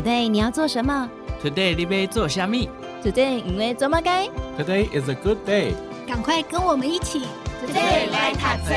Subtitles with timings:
[0.00, 1.10] Today 你要做什么
[1.44, 2.70] ？Today 你要做虾米
[3.04, 4.26] ？Today 因为做么该
[4.58, 5.74] ？Today is a good day。
[6.08, 7.20] 赶快跟我们一起
[7.62, 8.74] ，Today 来读册。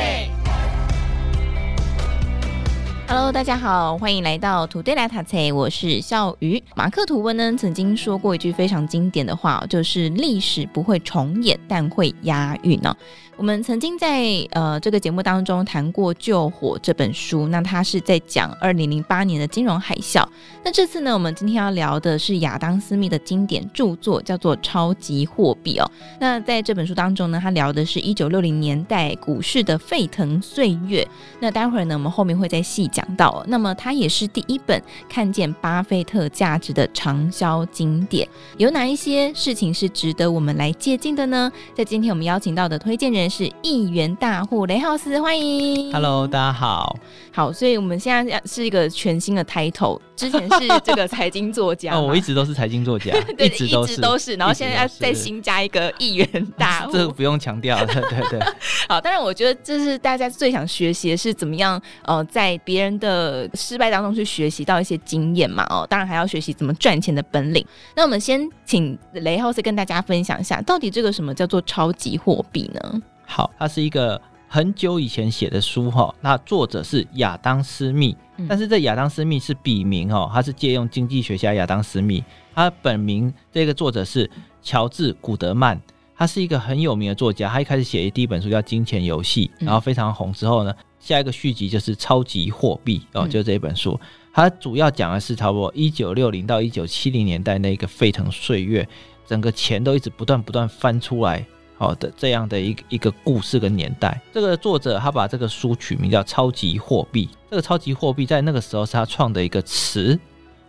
[3.07, 6.61] Hello，大家好，欢迎来到 Today 来读册，我是笑鱼。
[6.75, 12.93] 马克吐温呢曾经说过一句非常经典的话，就是历史不会重演，但会押韵呢。
[13.35, 20.23] 我们曾经在呃这个节目当中谈过《救火》这本书，那它是在讲二零零八年的金融海啸。
[20.63, 25.91] 那这次呢，我们今天要聊的是亚当·斯密的经典著作，叫做《超级货币》哦。
[26.19, 31.05] 那在这本书当中呢，他聊的是一九六零年代股市的沸腾岁月。
[31.39, 33.43] 那待会儿呢，我们后面会再细讲到。
[33.47, 38.27] 那么它也是第一本看见巴菲特价值的畅销经典。
[38.57, 41.51] 有哪一些事情是值得我们来借鉴的呢？
[41.73, 43.22] 在今天我们邀请到的推荐人。
[43.29, 45.91] 是亿元大户雷浩斯，欢迎。
[45.91, 46.97] Hello，大家好。
[47.31, 51.95] 好，所以我们现在是一个全新的 title，之前是这个财经作家。
[51.97, 54.35] 哦，我一直都是财经作家， 对，一直都是，一直都是。
[54.35, 58.39] 然后现在要再新加一个亿元大户， 这个不用强调，对对对。
[58.87, 65.65] 好，当然我觉得这是大家最想学习的是怎么样，呃，在别人的失败当中去学习到一些经验嘛。
[65.71, 67.65] 哦，当然还要学习怎么赚钱的本领。
[67.95, 73.01] 那我们先请雷浩斯跟大家分享一下，到底这个什么叫做超级货币呢？
[73.25, 78.15] 好，它是一个很久以前写的书哈，那作者是亚当斯密，
[78.47, 84.29] 但是这亚当斯密是笔名哦，他是借用经济学家亚当斯密，他本名这个作者是
[84.61, 85.81] 乔治古德曼，
[86.15, 93.99] 他是一个很有名的作家，他一开始写的第一本书叫《金钱游戏》，然后非常红之后呢，下一个续集就是《超级货币》哦，就是这一本书，
[94.31, 98.87] 它主要讲的是差不多一九六零到一九七零年代那个沸腾岁月，
[99.25, 101.43] 整个钱都一直不断不断翻出来。
[101.83, 107.27] 好的，这样的一个一个故事跟年代，这个作者他把这个书取名叫《超级货币》。
[107.49, 110.17] 这个超级货币在那个时候是他创的一个词。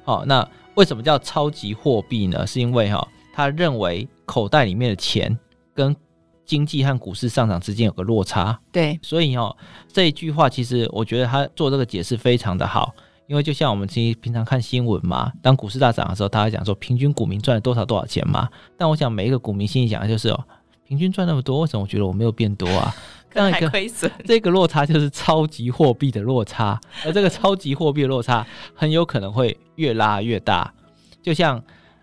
[0.02, 2.44] 好，那为什么叫超级货币呢？
[2.44, 5.38] 是因为哈，他认为口袋里面的钱
[5.72, 5.94] 跟
[6.44, 8.58] 经济和股市上涨之间有个落差。
[8.72, 12.92] 对，所以哦，这一句话其实我觉得他做这个解释非常的好，
[13.28, 18.48] 因为就像我们其实平常看新闻嘛，当股市大涨的时候，他会讲说平均股民赚了多少多少钱嘛。
[18.76, 20.44] 但我想每一个股民心里想的就是哦。
[20.86, 22.94] 平均赚那么多，为什么我觉得我没有变多啊？
[23.30, 30.72] 这样一个亏损， 这个落差就是超级货币的落差，而这个超级货币的落差很有可能会越拉越大。
[31.20, 31.60] 就像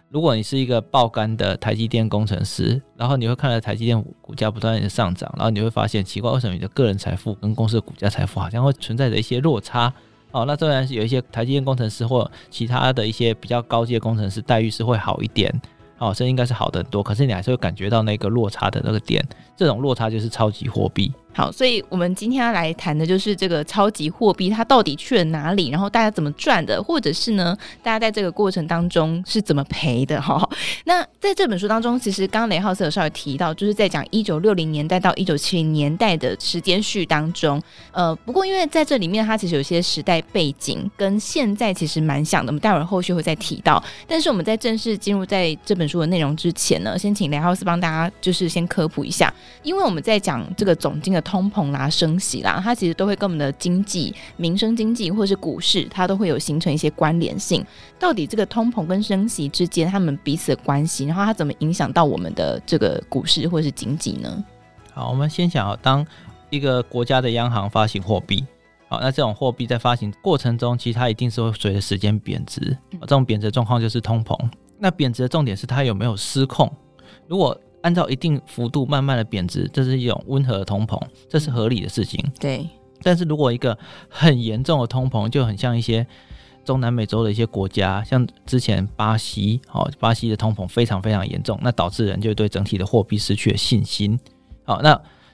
[0.10, 9.94] 如果你是一个爆肝的台积电工程师，然后你会看到台积电股价不断的上涨，然后你会发现奇怪，为什么你的个人财富跟公司的股价财富好像会存在着一些落差？
[10.32, 15.54] 哦，那当然是有一些台积电工程师或其他的一些比较高阶工程师待遇是会好一点。
[16.02, 19.24] 哦，这应该是好的很多，可是你还是会感觉到那个落差的那个点，
[19.56, 21.14] 这种落差就是超级货币。
[21.34, 25.70] 好，所以我们今天要来谈的就是这个超级货币，它到底去了哪里？
[25.70, 26.82] 然后大家怎么赚的？
[26.84, 30.22] 或者是呢，大家在这个过程当中是怎么赔的？
[30.22, 30.48] 哈，
[30.84, 37.62] 那在这本书当中，其实刚刚雷浩斯有稍微提到，就是在讲一九六零年代到一九七零年代的时间序当中。
[37.94, 43.82] 呃，不过因为在这里面，它其实有些时代背景跟现在其实蛮像的，我们待会儿后续会再提到。
[44.06, 51.32] 但是我们在正式进入在这本书的内容之前呢，先请雷浩斯帮大家就是先科普一下，因为我们在讲这个总经的。
[51.32, 57.66] 通膨啦、升息啦，它其实都会跟我们的经济、民生经济或是股市，它都会有形成一些关联性。
[57.98, 64.44] 到底这个通膨跟升息之间，他们彼此的关系，然后它怎么影响到我们的这个股市或是经济呢？
[64.94, 66.06] 好，我们先想啊，当
[66.50, 68.44] 一个国家的央行发行货币，
[68.90, 72.78] 好，那这种货币在发行过程中，其实它一定是会随着时间贬值。
[73.00, 74.38] 这种贬值状况就是通膨。
[74.78, 76.70] 那贬值的重点是它有没有失控？
[77.28, 82.20] 如果按照一定幅度慢慢的贬值，这是一种温和的通膨，这是合理的事情。
[82.26, 82.70] 嗯、对，
[83.02, 83.78] 但是如果一个
[84.08, 86.06] 很严重的通膨，就很像一些
[86.64, 94.20] 中南美洲的一些国家，像之前巴西，哦，巴西的通膨非常非常严重，那导致人就对整体的货币失去了信心。
[94.64, 94.94] 好，那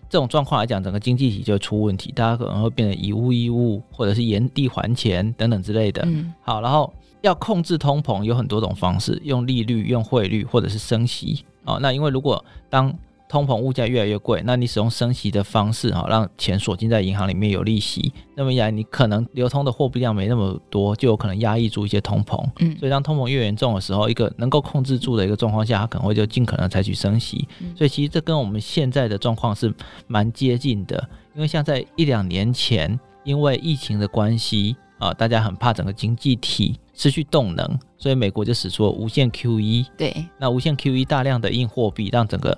[0.09, 6.01] 这种状况来讲，整个经济体就会出问题，大家可能会变得以物易物，或者是延地还钱等等之类的。
[6.05, 11.43] 嗯，好，然后要控制通膨有很多种方式，用利率、用汇率，或者是升息。
[11.65, 12.93] 哦，那因为如果当
[13.29, 22.41] 通膨物价越来越贵，那你使用升息的方式哈，让钱锁进在银行里面有利息，那么一来你可能流通的货币量没那么多，就有可能压抑住一些通膨。
[22.59, 27.45] 嗯，所以当通膨越严重的时候，一个能够控制住的一个状况下，它可能会就尽可能采取升息。
[27.75, 29.73] 所以其实这跟我们现在的状况是
[30.07, 39.85] 蛮接近的，因为像在一两年前，因为疫情的关系啊，大家很怕整个经济体失去动能，所以美国就使出了无限 QE。
[39.95, 42.57] 对，那无限 QE 大量的印货币，让整个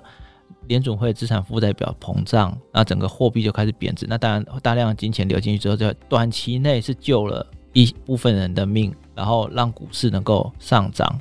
[0.66, 4.06] 联准会资产负债表膨胀，那整个货币就开始贬值。
[4.08, 11.20] 那当然，大量的金钱流进去之后，在短期内是救了一部分人的命，然后让股市能够上涨。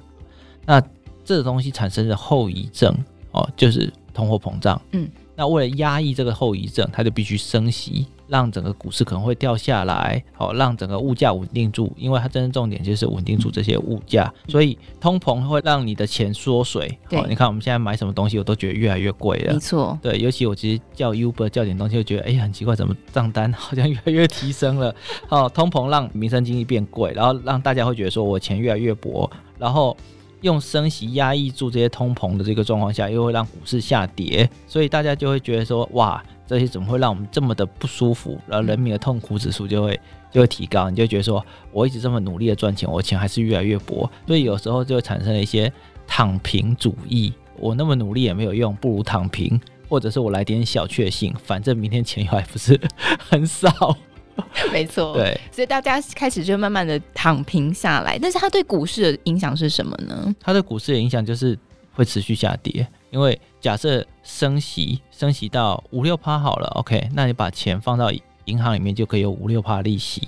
[0.66, 0.82] 那
[1.26, 2.96] 这个东西产生的后遗症
[3.34, 4.82] 哦，就是通货膨胀。
[4.94, 8.08] 嗯，那为了压抑这个后遗症，它就必须升息。
[8.30, 16.98] 让整个股市可能会掉下来，好，让整个物价稳定住，因为它真正重点就是稳定住这些物价，所以通膨会让你的钱缩水。
[17.10, 19.54] 对，你看我们现在买什么东西，我都觉得越来越贵了。
[19.54, 24.94] 没错，对，尤其我其实叫 Uber 叫点东西，就觉得哎，很奇怪，怎么账单好像越来越提升了？
[25.30, 29.98] 哦，通膨让民生经济变贵，然后让大家会觉得说我钱越来越薄，然后
[30.42, 36.24] 用升息压抑住这些通膨的这个状况下，又会让股市下跌，所以大家就会觉得说哇。
[36.50, 38.40] 这些怎么会让我们这么的不舒服？
[38.48, 40.00] 然后人民的痛苦指数就会
[40.32, 45.72] 就会提高，你就觉得说，我一直这么努力的赚钱，我钱还是越来越薄，所以有时候就会产生了一些
[46.08, 47.32] 躺平主义。
[47.56, 52.80] 我那么努力也没有用，不如躺平，或者是我来点小确幸，反正明天钱又还不是
[53.20, 53.96] 很少。
[54.72, 58.18] 没错，对，所以大家开始就慢慢的躺平下来。
[58.18, 60.34] 但是它对股市的影响是什么呢？
[60.40, 61.60] 它对股市的影响就是
[61.94, 62.88] 会持续下跌。
[63.12, 68.12] 因为假设升息升息到五六趴好了，OK，那你把钱放到
[68.46, 70.28] 银行里面就可以有五六趴利息，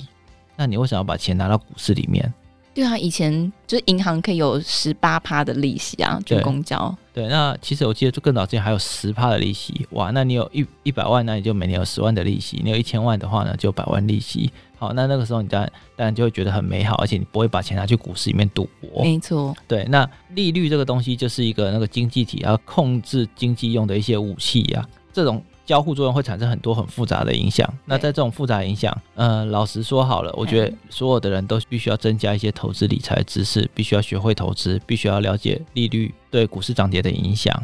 [0.55, 2.33] 那你为什么要把钱拿到股市里面？
[2.73, 6.95] 对啊，以前就是银行可以有十八趴的利息啊，就公交。
[7.13, 14.51] 对，那其实我记得就更早之前还有十趴的利息，哇，那你有一一百万，那你就每年有十万的利息；你有一千万的话呢，就百万利息。
[14.81, 19.03] 好，那那个时候你当然当然就会觉得很美好，而且你不会把钱拿去股市里面赌博。
[19.03, 27.71] 没错，对，那利率这个东西就是一个那个经济体要控制经济用的一些武器呀、啊，这种交互作用会产生很多很复杂的影响。
[27.85, 37.55] 那在这种复杂影响，呃，老实说好了，我觉得所有的人都必须要增加一些投资理财的知识，必须要学会投资，必须要了解利率对股市涨跌的影响，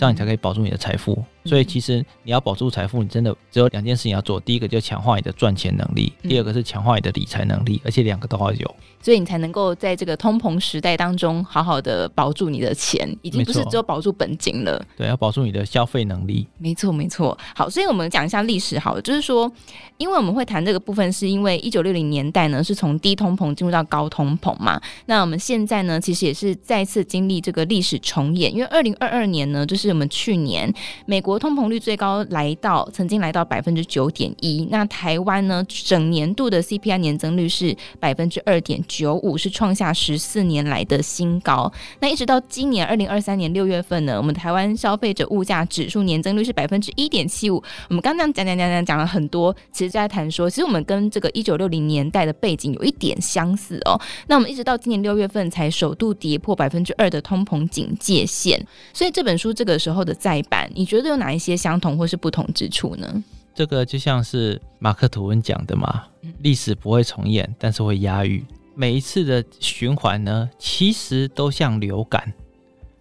[0.00, 1.22] 这样你才可以保住你的财富。
[1.44, 4.40] 所以其实你要保住财富，你真的只有两件事情要做。
[4.40, 8.74] 第一个就强化你的赚钱能力，第二个是强化你的理财能力，而且两个都要有。
[9.02, 14.82] 所以你才能够在这个通膨时代当中，好好的保住你的钱，已经不是只有保住本金了。
[14.96, 16.46] 对，要保住你的消费能力。
[16.58, 17.36] 没错，没错。
[17.54, 19.50] 好，所以我们讲一下历史好了，就是说，
[19.96, 24.80] 因为我们会谈这个部分，是因为一九六零年代呢是从低通膨进入到高通膨嘛。
[25.06, 30.72] 那我们现在呢，其实也是再次经历这个历史重演，因为二零二二年呢，就是我们去年
[31.06, 32.20] 美国通膨率最高。
[32.30, 41.70] 来到曾经来到百分之九点一，那台湾呢，整年度的 CPI 年增率是百分之二点九五，是创下十四年来的新高。
[42.00, 47.62] 那一直到今年二零二三年六月份呢，我们台湾消费者物价指数年增率是百分之一点七五。
[47.88, 54.00] 我们刚刚讲讲讲讲讲了很多，其实在谈说，其实我们跟这个一九六零年代的背景有一点相似哦。
[54.28, 61.96] 那我们一直到今年六月份才首度跌破百分之二的通膨警戒线，所以这本书这个时候的再版，你觉得有哪一些相同？
[61.96, 63.22] 或是不同之处呢？
[63.54, 66.04] 这个就像是马克吐温讲的嘛，
[66.38, 68.44] 历史不会重演，但是会压愈。
[68.74, 72.32] 每一次的循环呢，其实都像流感，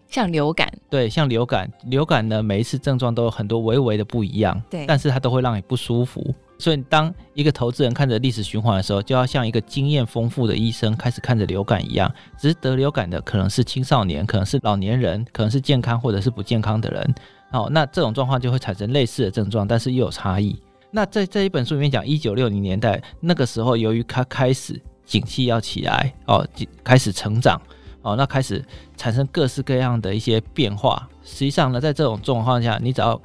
[0.10, 1.72] 像流感，对，像流感。
[1.86, 6.34] 流感呢，每一次症状都有很多微微的不一样，对，但是它都会让你不舒服。
[6.60, 12.14] 所以，当一个投资人看着历史循环的时候，就要像一个经验丰富的医生开始看着流感一样。
[12.38, 17.16] 只是得流感的可能是青少年，可能是老年人，可能是健康或者是不健康的人。
[17.50, 20.62] 好，那这种状况就会产生类似的症状，但是又有差异。
[20.92, 26.46] 那在这一本书里面讲，一九六零年代那个时候，由于它开始景气要起来哦，
[26.84, 27.62] 开始成长
[28.02, 28.64] 哦，那开始
[28.98, 31.08] 产生各式各样的一些变化。
[31.24, 33.20] 实际上呢，在这种状况下，你只要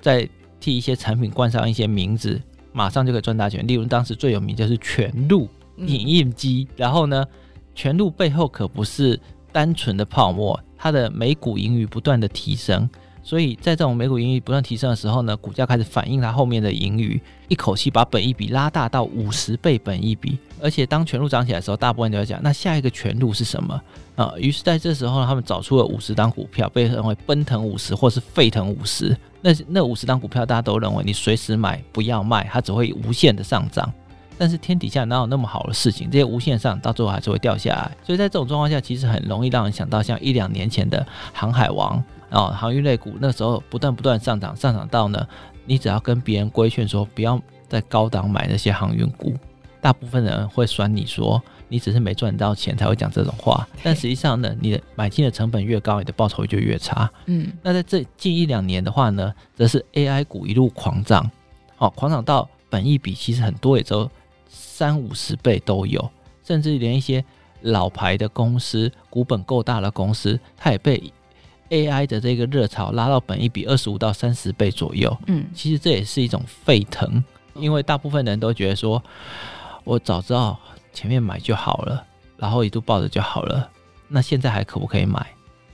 [0.00, 0.28] 再
[0.58, 2.40] 替一些产品冠上一些名字，
[2.72, 3.66] 马上就可以赚大钱。
[3.66, 7.24] 例如当时最有名就是全路影印机，嗯、然后呢，
[7.74, 9.18] 全路背后可不是
[9.52, 12.88] 单纯的泡沫，它的每股盈余不断的提升。
[13.30, 20.36] 所以在这种每股盈余不断提升的时候呢，股价开始反映它后面的盈余，一口气把本益比拉大到五十倍本益比。
[20.60, 23.80] 而且当全路涨起来的时候，大部分都在讲，那下一个全路是什么
[24.16, 24.34] 啊？
[24.36, 29.16] 于是在这时候呢，他们找出了五十档股票，被认为奔腾五十或是沸腾五十。
[29.42, 33.88] 那那五十档股票，大家都认为你随时买，不要卖，它只会无限的上涨。
[34.36, 36.10] 但是天底下哪有那么好的事情？
[36.10, 37.96] 这些无限上到最后还是会掉下来。
[38.04, 42.02] 所以在这种状况下，其实很容易让人想到像一两年前的航海王。
[42.30, 45.26] 哦，航运类股那时候不断不断上涨，上涨到呢，
[45.64, 49.34] 你只要跟别人规劝说不要在高档买那些航运股，
[49.80, 53.66] 大部分人会酸你说你只是没赚到钱才会讲这种话。
[53.82, 57.10] 但实际上呢，你的买进的成本越高，你的报酬就越差。
[57.26, 61.28] 嗯，那在这近一两年的话呢，则是 AI 股一路狂涨，
[61.78, 64.08] 哦，狂涨到本益比其实很多也都
[64.48, 66.08] 三五十倍都有，
[66.44, 67.24] 甚至连一些
[67.62, 71.12] 老牌的公司，股本够大的公司，它也被。
[71.70, 77.24] AI 的这个热潮拉到本一比二十五到三十倍左右，嗯，其实这也是一种沸腾，
[77.54, 79.02] 因为大部分人都觉得说，
[79.84, 80.58] 我早知道
[80.92, 82.04] 前面买就好了，
[82.36, 83.68] 然后一度抱着就好了，
[84.08, 85.26] 那现在还可不可以买？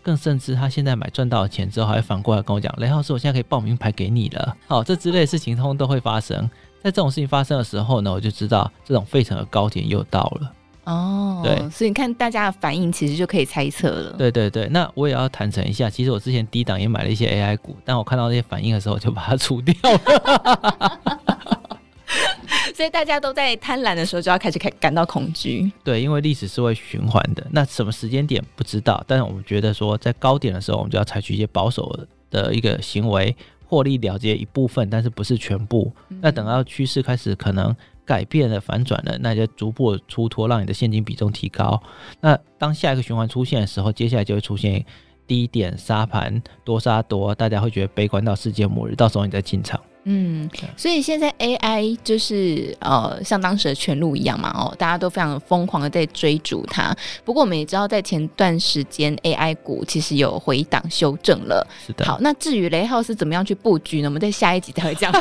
[0.03, 4.57] 更甚至他现在买赚到了钱之后，还会反过来跟我讲，雷老师，我现在可以报名牌给你了。
[4.69, 6.49] 好，这之类的事情通通都会发生。
[6.81, 10.53] 在这种事情发生的时候呢，我就知道这种沸腾的高点又到了。
[10.87, 14.13] 哦，对，所以你看大家的反应，其实就可以猜测了。
[14.13, 21.01] 对对对，那我也要坦诚一下，其实我之前低档也买了一些 AI 股，但我看到那些反应的时候，我就把它除掉了。
[22.73, 25.69] 所以大家都在贪婪的时候，就要开始开感到恐惧。
[25.83, 31.99] 对，因为历史是会循环的，那什么时间点不知道，但是我们觉得说，在高点的时候，我们就要采取一些保守
[32.31, 33.35] 的一个行为，
[33.67, 35.93] 获利了结一部分，但是不是全部。
[36.11, 37.75] 嗯、那等到趋势开始可能。
[38.07, 41.83] 改变了，反转了，那就逐步出脱，让你的现金比重提高。
[42.21, 44.85] 那当下一个循环出现的时候，接下来就会出现
[45.27, 49.81] 低点杀盘，多杀多，大家会觉得悲观到世界末日，到时候你再进场。
[50.09, 56.97] 嗯，所以现在 AI 就是呃，像当时的全路一样嘛，哦，大家都非常疯狂的在追逐它。
[57.25, 61.67] 不过我们也知道，在前段时间 AI 股其实有回档修正了。
[61.85, 62.05] 是的。
[62.05, 64.09] 好，那至于雷浩是怎么样去布局呢？
[64.09, 65.13] 我们在下一集才会讲。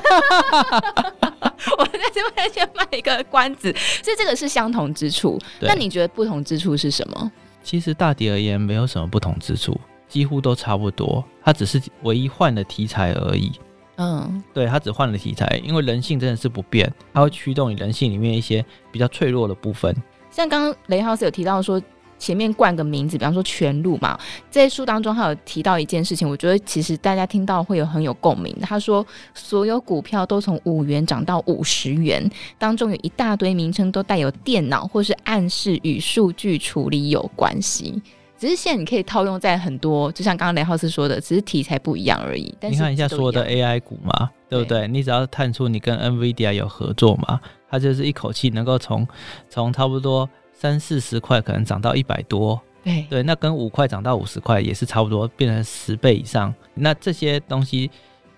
[1.77, 3.73] 我们在这边先卖一个关子，
[4.03, 5.39] 所以这个是相同之处。
[5.61, 7.31] 那你觉得不同之处是什么？
[7.63, 9.75] 其实大体而言没有什么不同之处，
[10.07, 11.25] 几乎都差不多。
[11.43, 13.51] 它只是唯一换了题材而已。
[13.97, 19.95] 嗯，对，它只换了题材，因为人性真的是不变，它会驱动你人性里面一些比较脆弱的部分。
[20.29, 21.81] 像刚刚雷浩斯有提到说，
[22.19, 28.53] 前面冠个名字，比方说全路嘛，在书当中他有提到一件事情，我觉得其实大家听到会有很有共鸣。
[28.61, 38.01] 他说，所有股票都从五元涨到五十元，当中有一大堆名称都带有电脑或是暗示与数据处理有关系。
[38.37, 42.53] 只是现在你可以套用在很多，就像刚刚雷浩斯说的，只是题材不一样而已。
[42.59, 44.79] 但是你看一下所有的 AI 股嘛，对不对？
[44.79, 47.39] 对，你只要探出你跟 NVIDIA 有合作嘛，
[47.69, 49.07] 它就是一口气能够从
[49.49, 52.59] 从差不多三四十块可能涨到一百多。
[52.83, 56.53] 对对，那跟五块涨到五十块也是差不多，变成十倍以上。
[56.75, 57.89] 那这些东西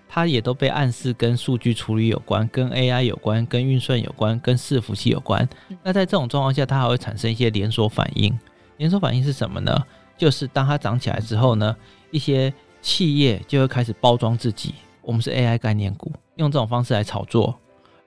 [0.08, 5.46] 它也都被暗示跟数据处理有关，跟 AI 有关，跟运算有关，跟伺服器有关。
[5.82, 8.38] 那在这种状况下，它还会产生一些连锁反应。
[8.78, 9.76] 连锁反应是什么呢？
[10.16, 11.76] 就是当它涨起来之后呢，
[12.10, 17.56] 一些企业就会开始包装自己，我们是 AI 概念股，用这种方式来炒作。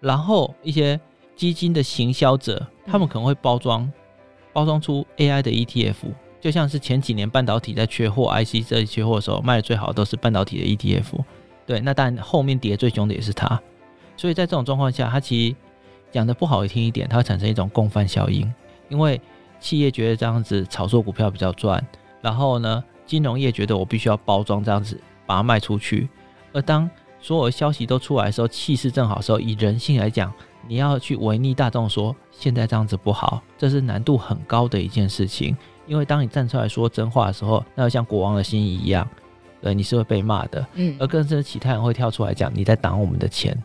[0.01, 0.99] 然后一些
[1.35, 3.89] 基金的行销者，他们可能会包装，
[4.51, 5.95] 包装出 AI 的 ETF，
[6.41, 11.23] 就像是前几年半导体在缺货，IC 这里缺货的时候，卖的最好的都是半导体的 ETF。
[11.65, 13.61] 对，那当然后面跌最凶的也是它。
[14.17, 15.55] 所以在这种状况下，它其实
[16.11, 18.51] 讲的不好听一点，它会产生一种共犯效应，
[18.89, 19.19] 因为。
[19.61, 21.81] 企业觉得这样子炒作股票比较赚，
[22.19, 26.09] 然后呢，金融业觉得我必须要包装这样子把它卖出去。
[26.51, 26.89] 而当
[27.21, 30.33] 所有消息都出来的时候，气势正好的时候，以人性来讲，
[30.67, 35.55] 你要去违逆大众说现在这样子不好，这是难度很高的一件事情。
[35.87, 39.07] 因为当你站出来说真话的时候，那就像国王的心意一样，
[39.61, 40.65] 对，你是会被骂的。
[40.73, 43.55] 嗯，而更是其他人会跳出来讲你在挡我们的钱。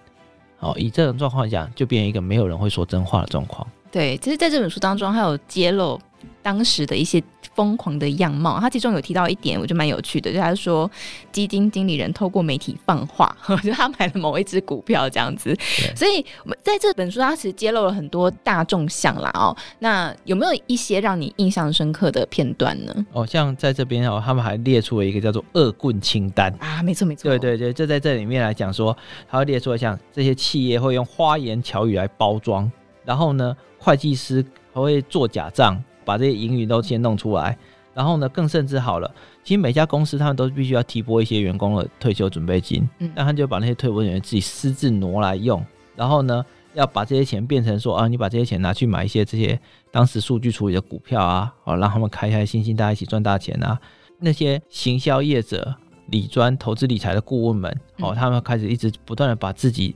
[0.59, 3.67] 好，以这种状况来讲，就变成一个没有人会说真话的状况。
[3.90, 5.99] 对，其实在这本书当中，他有揭露
[6.43, 7.23] 当时的一些
[7.55, 8.61] 疯狂的样貌。
[8.61, 10.90] 他其中有提到一点，我觉得蛮有趣的，就是他说
[11.33, 15.57] 基金经理人透过媒体放话， 就他买了某一只股票这样子。
[15.95, 16.25] 所以
[16.62, 19.57] 在这本书，他其实揭露了很多大众像啦哦。
[19.78, 23.07] 那有没有一些让你印象深刻的片段呢？
[23.12, 28.97] 哦，像在这边哦，他们还列出了一个叫做“恶棍清单”啊，没错没错，对对对，就在这里面来讲说，
[29.28, 32.71] 他会列出了像这些企业会用花言巧语来包装，
[33.07, 34.45] 然后呢，会计师
[34.75, 37.57] 还会做假账，把这些盈余都先弄出来，
[37.95, 39.09] 然后呢，更甚至好了，
[39.45, 46.45] 其实每家公司他们都必须要提拨一些员工的退休准备金，嗯，那他就把那些退休人员自己私自挪来用，然后呢，
[46.75, 49.59] 要把这些钱变成说啊，你把这些钱拿去买一些这些
[49.93, 53.81] 当时数据处理的股票啊，哦，让他们开开心心，大家一起赚大钱啊。
[54.19, 55.75] 那些行销业者、
[56.09, 59.95] 理专、投资理财的顾问们，哦，他们开始一直不断的把自己。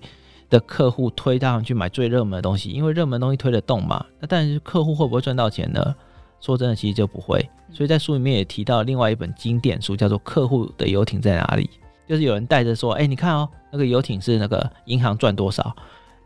[0.51, 4.05] 的客户推他们去买最热门的东西，因为热门东西推得动嘛。
[4.19, 5.95] 那但是客户会不会赚到钱呢？
[6.41, 7.39] 说真的，其实就不会。
[7.73, 11.65] 所以在书里面也提到另外一本经典书，叫做《客户的游艇在哪里》。
[12.09, 15.77] 就是有人带着说：“哎、欸，你看哦，那个游艇是那个银行赚多少，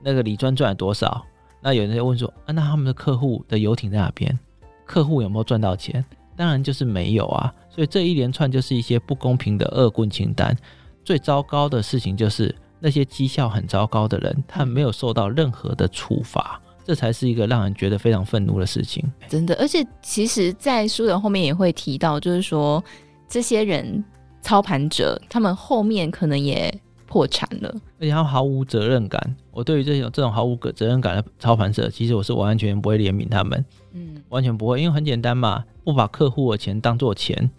[0.01, 1.23] 那个李专赚了多少。”
[1.61, 4.39] 那有人就问说：“啊，那他们的客户的游艇在哪边？
[4.87, 6.03] 客户有没有赚到钱？
[6.37, 7.53] 当然就是没有啊。
[7.69, 10.57] 所以这一连串就是一些不公平的恶棍清单。
[11.05, 12.55] 最糟糕的事情就是。
[12.85, 19.03] 那些绩效很糟糕的人，他没有受到任何的处罚，这才是一个让人觉得非常愤怒的事情。
[19.27, 22.85] 真的，而且其实，在书的后面也会提到，就是说
[23.27, 24.05] 这些人
[24.43, 29.35] 操盘者，他们后面可能也破产了，而且他毫无责任感。
[29.51, 37.51] 我对于这种这种毫无责任感的操盘者，其实我是完全不会怜悯他们，嗯，完全不会，因为很简单嘛，不把客户的钱当做钱，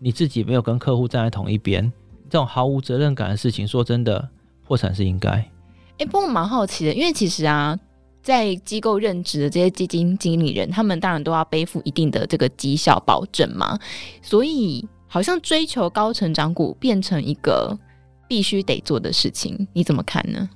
[0.00, 1.84] 你自己没有跟客户站在同一边，
[2.28, 4.28] 这种毫无责任感的事情，说真的，
[4.66, 5.30] 破产是应该。
[5.30, 5.50] 哎、
[5.98, 7.78] 欸，不过我蛮好奇的，因为其实啊。
[8.22, 13.78] 在机构任职的这些基金经理人，他们当然都要背负一定的这个绩效保证嘛，
[14.20, 17.78] 所以好像追求高成长股变成一个
[18.26, 20.50] 必须得做的事情，你怎么看呢？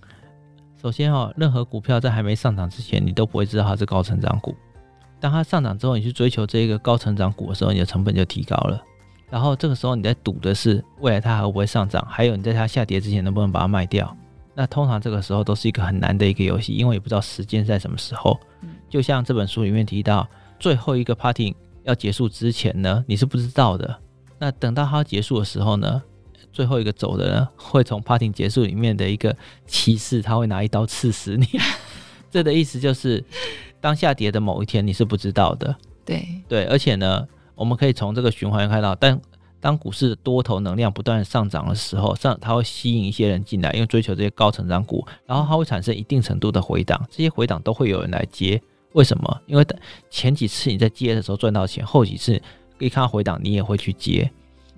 [0.83, 4.53] 首先哦，任何股票在还没上涨之前，你都不会知道它是高成长股。
[5.21, 8.83] 当它上涨之后，你去追求这个高成长股的时候，你的成本就提高了。
[9.31, 14.15] 然后这个时候你在赌的是未来它还会不会上涨，还有你在它下跌之前能不能把它卖掉。
[14.55, 18.39] 那通常这个时候都是一个很难的一个游戏，因为也不知道时间在什么时候。
[18.89, 23.99] 就像这本书里面提到，最后一个 party 要结束之前呢，你是不知道的。
[24.39, 26.03] 那等到它结束的时候呢，
[26.53, 29.35] 最后一个走的呢，会从 party 结束里面的一个
[29.67, 31.47] 骑士，他会拿一刀刺死你。
[32.31, 33.25] 这的意思就是，
[33.81, 35.75] 当下跌的某一天你是不知道的。
[36.05, 37.27] 对对，而且呢，
[37.61, 39.21] 我们可以从这个循环看到，但。
[39.63, 48.59] 当股市多头能量不断上涨的时候，上它会吸引一些人进来，因为追求这些高成长股，然后它会产生一定程度的回档，这些回档都会有人来接。
[48.93, 49.41] 为什么？
[49.45, 49.67] 因为
[50.09, 52.41] 前几次你在接的时候赚到钱，后几次
[52.79, 54.31] 一看到回档你也会去接。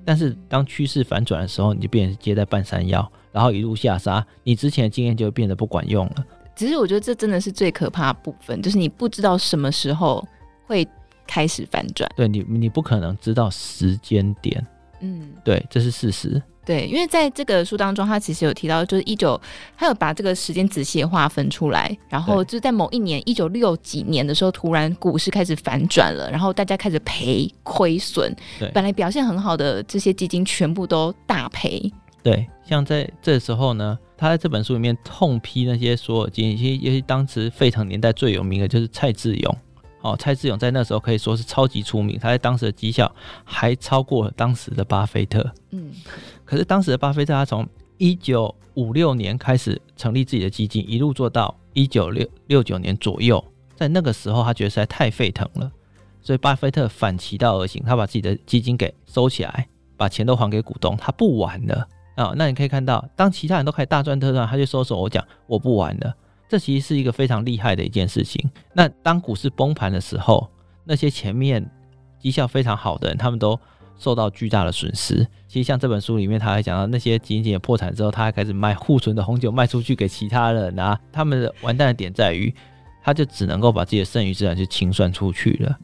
[0.05, 6.27] 但是当趋势反转的时候，你就变成接在半山腰，然后一路下杀，你之前的经验就变得不管用了。
[6.57, 10.27] 其实我觉得这真的是最可怕的部分，就是你不知道什么时候
[10.67, 10.85] 会
[11.27, 12.11] 开始反转。
[12.17, 14.65] 对你，你不可能知道时间点。
[15.01, 16.41] 嗯，对，这是事实。
[16.65, 19.41] 对，因为在这个书当中，他其实有提到，就是一九，
[19.77, 31.93] 他有把这个时间仔细划分出来，然后就在某一年一九六几年的时候，突然股市开始反转了，然后大家开始赔亏损，对，本来表现很好的这些基金全部都大赔。
[32.23, 39.59] 对，像在这时候呢，他在这本书里面痛批那些所有基金，尤其当时沸腾年代最有名的就是蔡志勇。
[40.03, 43.11] 哦，蔡志勇在那时候可以说是超级出名，他在当时的绩效
[43.45, 45.49] 还超过了当时的巴菲特。
[45.71, 45.93] 嗯，
[46.45, 47.67] 可是当时的巴菲特，他从
[47.99, 53.43] 一九五六年开始成立自己的基金，一路做到一九六六九年左右，
[53.77, 55.71] 在那个时候他觉得实在太沸腾了，
[56.21, 62.35] 所以巴菲特反其道而行，他把自己的基金给收起来，把钱都还给股东，他不玩了啊、哦。
[62.37, 66.13] 那你可以看到，当其他人都开始大赚特赚，他就收手，我讲我不玩了。
[66.53, 68.47] 这其实是一个非常厉害的一件事情。
[68.75, 70.47] 那当股市崩盘的时候，
[70.85, 71.67] 那些前面
[72.21, 73.59] 绩效非常好的人，他们都
[73.99, 75.27] 受到巨大的损失。
[75.49, 81.01] 其实像这本书里面，他还讲到那些仅仅破产之后，他还开始卖库存的红酒卖出去给其他人啊。
[81.11, 82.55] 他们的完蛋的点在于，
[83.03, 85.79] 他就只能够把自己的剩余资产去清算出去了。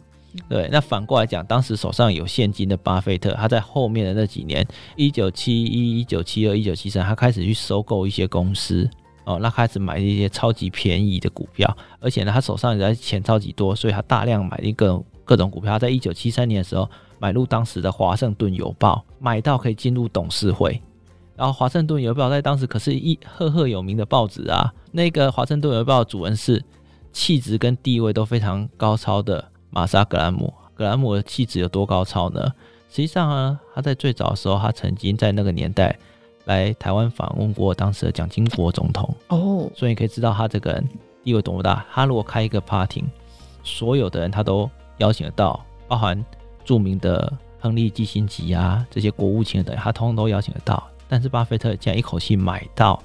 [0.51, 8.87] 对，那反过来讲，当时手上有现金的巴菲特，他在后面的那几年，一九七一、一九七二、一九七三，他开始去收购一些公司。
[9.29, 15.73] 哦，那开始买一些超级便宜的股票，而且呢，他手上也在钱超级多，所以他大量买一个各种股票。
[15.73, 16.89] 他在一九七三年的时候，
[17.19, 20.81] 买入当时的《华盛顿邮报》，买到可以进入董事会。
[21.37, 24.73] 然后，《华盛顿邮报》在当时可是一赫赫有名的报纸啊。
[24.93, 26.65] 那个《华盛顿邮报》的主人是
[27.13, 30.55] 气质跟地位都非常高超的玛莎·格兰姆。
[30.73, 32.41] 格兰姆的气质有多高超呢？
[32.89, 35.99] 实际上呢，他在最早的时候，他曾经在那个年代。
[36.49, 40.89] 来台湾访问过当时的蒋经国总统哦，所以你可以知道他这个人
[41.23, 41.85] 地位多么大。
[41.93, 43.05] 他如果开一个 party，
[43.63, 46.25] 所有的人他都邀请得到，包含
[46.65, 47.31] 著名的
[47.61, 50.83] 亨利基辛吉啊这些国务卿等，他通通都邀请得到。
[51.07, 53.03] 但是巴菲特竟然一口气买到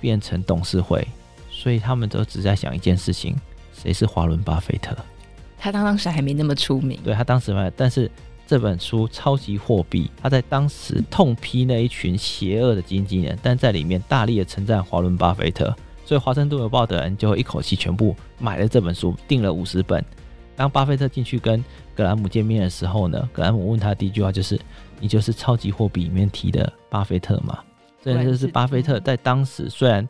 [0.00, 1.06] 变成董事会，
[1.48, 3.36] 所以他们都只在想一件事情：
[3.72, 4.96] 谁是华伦巴菲特？
[5.56, 8.10] 他当时还没那么出名，对他当时没，但是。
[8.46, 20.04] 这本书《超级货币》，他在当时痛批那一群邪恶的经纪人，但在里面大力的称赞华伦巴菲特，所以《华盛顿邮报》的人就一口气全部买了这本书，订了五十本。
[20.54, 24.58] 当巴菲特进去跟格兰姆见面的时候呢，格兰姆问他第一句话就是
[25.00, 27.58] ：“你就是《超级货币》里面提的巴菲特吗？”
[28.00, 30.08] 这就是巴菲特在当时，虽然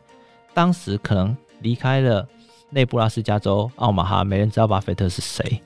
[0.53, 2.25] 当时可能离开了
[2.69, 5.59] 内布拉斯加州奥马哈，没人知道巴菲特是谁，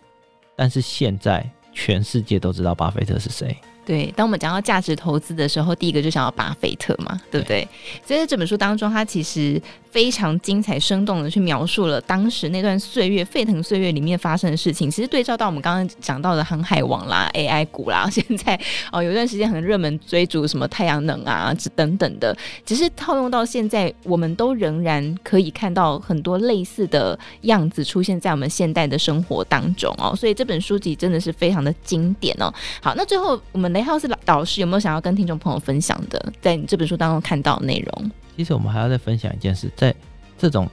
[0.55, 1.45] 但是现在。
[1.73, 3.55] 全世界都知道巴菲特是谁。
[3.83, 7.63] 对，当我们讲到价值投资的时候，第一个就想到巴菲特嘛，对不对？
[7.65, 7.67] 对。
[8.05, 9.59] 所以在这本书当中，他其实
[9.91, 14.89] 非常精彩生动的去描述了当时那段岁月沸腾岁月里面发生的事情。
[14.89, 18.59] 其实对照到我们刚刚讲到的航海王啦、AI 股啦， 现在
[18.91, 30.15] 哦有一段时间很热门追逐什么太阳能啊等等的，只是套用到现在，我们都仍然可以看到很多类似的样子出现在我们现代的生活当中哦。
[30.15, 32.53] 所以这本书籍真的是非常的经典哦。
[32.81, 38.11] 好，那最后我们雷浩斯老导师有没有想要跟听众朋友分享的，在你这本书当中看到内容？
[38.35, 39.93] 其实我们还要再分享一件事，在
[40.37, 40.67] 这种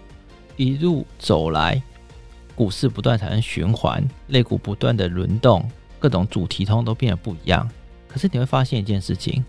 [0.56, 1.82] 一路走来，
[2.54, 5.68] 股市不断产生循环，类股不断的轮动，
[5.98, 7.68] 各种主题通都变得不一样。
[8.06, 9.44] 可是你会发现一件事情，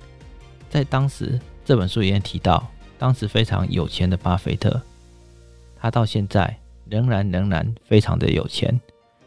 [0.70, 2.68] 在当时这本书里面提到，
[2.98, 4.82] 当时非常有钱的巴菲特，
[5.80, 6.56] 他到现在
[6.90, 8.78] 仍然仍然非常的有钱，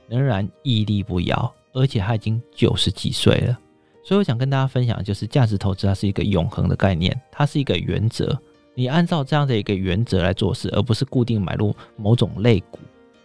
[0.08, 3.58] 仍然屹立不摇，而且他已经九十几岁了。
[4.04, 8.36] 所以我想跟大家分享的就是，价值投资它是一个永恒的概念，它是一个原则。
[8.74, 12.78] 你按照这样的一个原则来做事，而不是固定买入某种类股。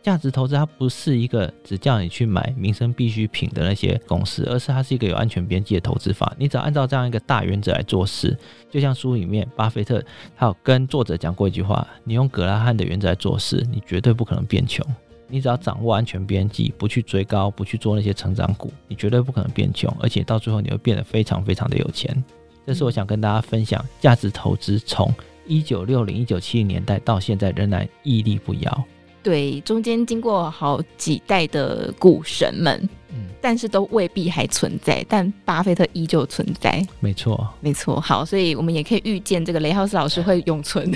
[0.03, 6.33] 价值投资它不是一个只叫你去买民生必需品的那些公司，而是它是一个有安全边际的投资法。
[6.37, 8.37] 你只要按照这样一个大原则来做事，
[8.69, 10.01] 就像书里面巴菲特
[10.37, 14.85] 他有跟作者讲过一句话：你用葛拉汉的原则来做事，你绝对不可能变穷。
[15.27, 22.23] 你只要掌握安全边际，不去追高，不去做那些成长股，你绝对不可能变穷，而且到最后你会变得非常非常的有钱。
[22.65, 25.13] 这是我想跟大家分享价值投资从。
[25.47, 28.83] 一九六零、一九七零年代到现在仍然屹立不摇。
[29.23, 36.85] 对，中间经过好几代的股神们，嗯，但是都未必还存在，但巴菲特依旧存在。
[36.99, 37.99] 没错，没错。
[37.99, 40.87] 好，所以我们也可以预见这个雷浩斯老师 会永存。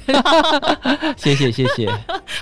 [1.18, 1.92] 谢谢，谢谢。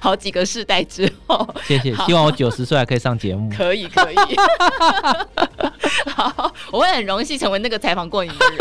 [0.02, 1.96] 好几个世代之后，谢谢。
[2.06, 3.50] 希望我九十岁还可以上节目。
[3.56, 4.16] 可以，可以。
[6.14, 8.58] 好，我会很荣幸成为那个采访过你的人。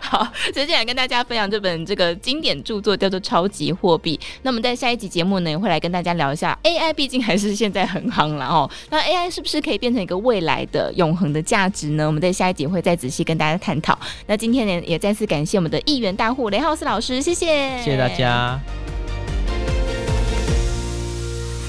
[0.00, 4.18] 好，接下来跟大家分享这本这个经典著作，叫做《超级货币》。
[4.42, 8.70] 那么在下一集节目呢，也会来跟大家聊一下 AI，毕竟还是现在很夯了哦。
[8.90, 12.04] 那 AI 是不是可以变成一个未来的永恒的价值呢？
[12.04, 13.96] 我们在下一集会再仔细跟大家探讨。
[14.26, 17.46] 那今天呢，也再次感谢我们的亿元大户雷浩斯老师，谢谢，
[17.78, 18.58] 谢谢大家。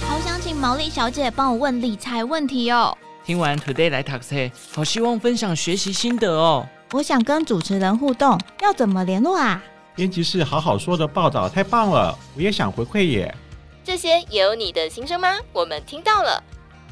[0.01, 2.97] 好想请毛利小姐帮我问理财问题哦。
[3.23, 6.67] 听完 Today 来 Taxi，，好希望分享学习心得哦。
[6.93, 9.63] 我想跟主持人互动，要怎么联络啊？
[9.93, 13.35] 编辑室好好说的报道太棒了，我也想回馈耶。
[13.83, 15.35] 这些有你的心声吗？
[15.53, 16.43] 我们听到了，